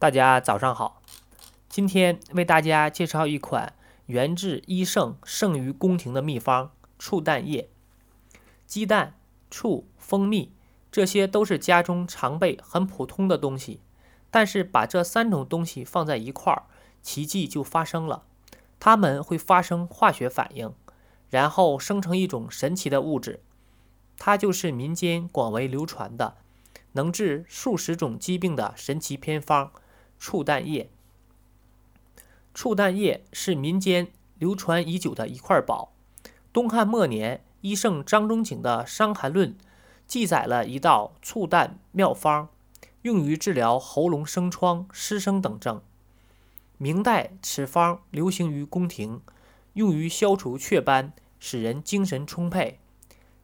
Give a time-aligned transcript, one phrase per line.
[0.00, 1.02] 大家早上好，
[1.68, 3.74] 今天为大家介绍一款
[4.06, 6.70] 源自医圣圣于宫廷的秘方——
[7.00, 7.68] 醋蛋液。
[8.64, 9.18] 鸡蛋、
[9.50, 10.52] 醋、蜂蜜，
[10.92, 13.80] 这些都是家中常备、很普通的东西。
[14.30, 16.66] 但是把这三种东西放在一块儿，
[17.02, 18.22] 奇迹就发生了，
[18.78, 20.72] 它们会发生化学反应，
[21.28, 23.42] 然后生成一种神奇的物质，
[24.16, 26.36] 它就是民间广为流传的。
[26.92, 29.72] 能治数十种疾病的神奇偏方——
[30.18, 30.90] 醋蛋液。
[32.54, 35.92] 醋蛋液是民间流传已久的一块宝。
[36.52, 39.50] 东汉末年，医圣张仲景的《伤寒论》
[40.06, 42.48] 记载了一道醋蛋妙方，
[43.02, 45.80] 用于治疗喉咙生疮、失声等症。
[46.76, 49.20] 明代，此方流行于宫廷，
[49.74, 52.80] 用于消除雀斑，使人精神充沛。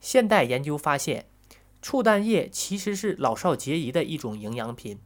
[0.00, 1.26] 现代研究发现。
[1.84, 5.00] 醋蛋液其实是老少皆宜的一种营养品。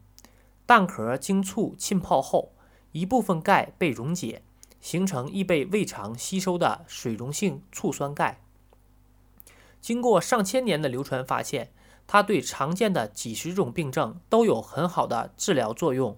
[0.67, 2.53] 蛋壳经醋浸泡后，
[2.91, 4.43] 一部分钙被溶解，
[4.81, 8.41] 形成易被胃肠吸收的水溶性醋酸钙。
[9.81, 11.71] 经过上千年的流传，发现
[12.09, 16.17] 它对常见的几十种病症都有很好的治疗作用。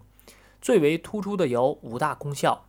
[0.61, 2.65] 最为突出的有五大功效：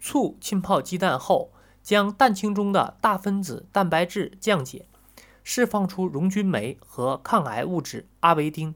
[0.00, 4.86] 醋浸泡鸡蛋后，将蛋清中的大分子蛋白质降解。
[5.42, 8.74] 释放出溶菌酶和抗癌物质阿维丁，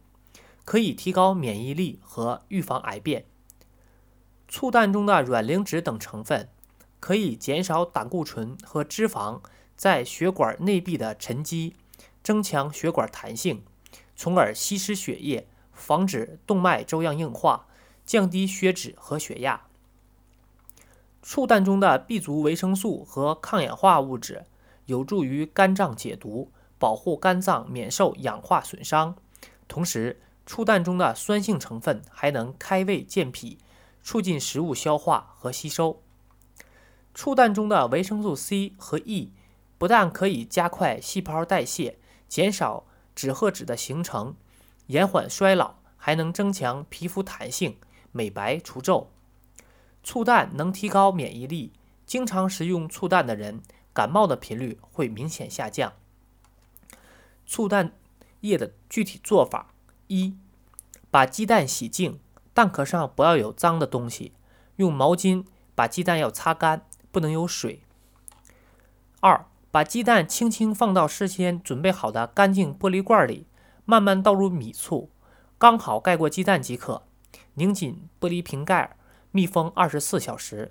[0.68, 3.24] 可以提高免疫力和预防癌变。
[4.48, 6.50] 醋蛋中的卵磷脂等成分
[7.00, 9.40] 可以减少胆固醇和脂肪
[9.78, 11.74] 在血管内壁的沉积，
[12.22, 13.64] 增强血管弹性，
[14.14, 17.66] 从而稀释血液，防止动脉粥样硬化，
[18.04, 19.62] 降低血脂和血压。
[21.22, 24.44] 醋蛋中的 B 族维生素和抗氧化物质
[24.84, 26.52] 有助于肝脏解毒。
[26.78, 29.16] 保护肝脏免受氧化损伤，
[29.66, 33.58] 同时醋蛋中的酸性成分还能开胃健脾，
[34.02, 36.00] 促进食物消化和吸收。
[37.14, 39.30] 醋蛋中的维生素 C 和 E
[39.76, 41.98] 不但可以加快细胞代谢，
[42.30, 42.84] 减少
[43.14, 44.34] 脂褐质的形成，
[44.86, 47.76] 延缓衰老，还能增强皮肤弹性，
[48.10, 49.10] 美白除皱。
[50.02, 51.72] 醋蛋能提高免疫力，
[52.06, 53.60] 经常食用醋蛋的人，
[53.92, 55.92] 感冒的频率会明显下降。
[57.46, 57.92] 醋蛋
[58.40, 59.74] 液的具体做法：
[60.06, 60.34] 一、
[61.10, 62.20] 把鸡蛋洗净，
[62.52, 64.32] 蛋壳上不要有脏的东西，
[64.76, 67.82] 用毛巾把鸡蛋要擦干，不能有水。
[69.20, 73.46] 二、把鸡蛋轻轻放到事先准备好的干净玻璃罐里，
[73.84, 75.10] 慢慢倒入米醋，
[75.56, 77.02] 刚好盖过鸡蛋即可，
[77.54, 78.96] 拧紧玻璃瓶盖，
[79.30, 80.70] 密封二十四小时。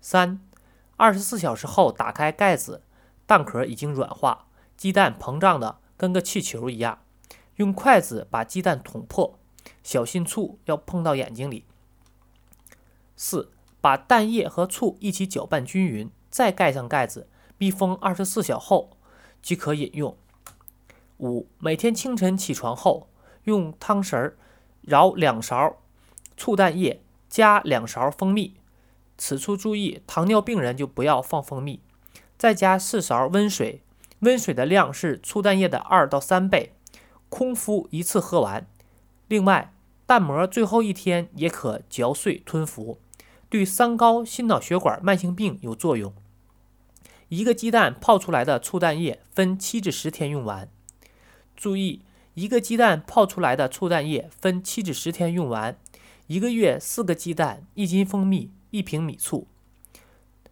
[0.00, 0.40] 三、
[0.96, 2.82] 二十四小时后打开盖子，
[3.26, 4.46] 蛋壳已经软化。
[4.76, 7.00] 鸡蛋膨胀的跟个气球一样，
[7.58, 9.38] 用筷子把鸡蛋捅破，
[9.84, 11.64] 小心醋要碰到眼睛里。
[13.16, 18.90] 四，把蛋液和醋一起搅拌均匀，再盖上盖子，密封二十四小时后
[19.42, 20.16] 即可饮用。
[21.18, 23.08] 五，每天清晨起床后，
[23.44, 24.34] 用汤匙
[24.82, 25.78] 舀两勺
[26.36, 28.54] 醋蛋液，加两勺蜂蜜。
[29.16, 31.80] 此处注意，糖尿病人就不要放蜂蜜。
[32.36, 33.82] 再加四勺温水。
[34.20, 36.74] 温水的量是醋蛋液的二到三倍，
[37.28, 38.66] 空腹一次喝完。
[39.28, 39.72] 另外，
[40.06, 42.98] 蛋膜最后一天也可嚼碎吞服，
[43.48, 46.14] 对三高、心脑血管慢性病有作用。
[47.28, 50.68] 一个鸡蛋泡出来的醋蛋液分七至十天用完。
[51.54, 52.00] 注意，
[52.32, 55.78] 一个鸡蛋泡出来的醋蛋液分七至十天用完。
[56.26, 59.46] 一个月四个鸡蛋，一斤蜂蜜，一瓶米醋。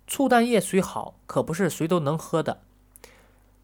[0.06, 2.62] 醋蛋液虽好，可不是谁都能喝的。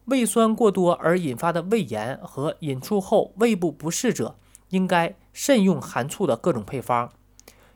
[0.05, 4.35] 胃酸过多而引发的胃炎和饮醋后胃部不适者，
[4.69, 7.11] 应该慎用含醋的各种配方。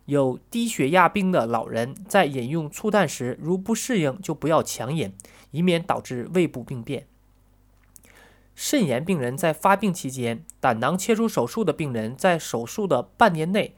[0.06, 5.14] 有低血压病的老人在饮用醋蛋时，如不适应就不要强饮，
[5.52, 7.08] 以免导致胃部病变。
[8.56, 13.76] 肾炎病人在发病期间，胆囊切除手术的病人在手术的半年内，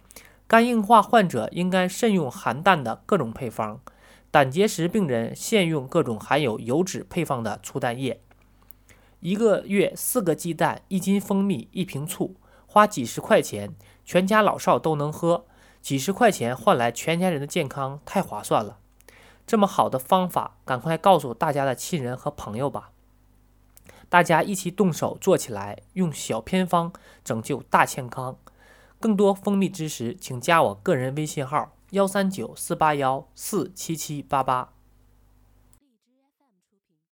[0.48, 3.82] 肝硬化患者应该慎用含氮的各种配方。
[4.32, 8.22] 胆结石病人限用各种含有油脂配方的醋蛋液。
[9.22, 12.36] 一个月四个鸡蛋，一斤蜂蜜，一瓶醋，
[12.66, 13.76] 花几十块钱，
[14.06, 15.46] 全家老少都能喝。
[15.82, 18.78] 几十块钱换来全家人的健康，太划算了！
[19.46, 22.92] 这么好的方法，赶快告诉大家的亲人和朋友吧！
[24.08, 26.92] 大家一起动手做起来，用小偏方
[27.24, 28.38] 拯救大健康。
[29.00, 34.74] 更多蜂蜜知识，请加我个人微信号：幺三九四八幺四七七八八。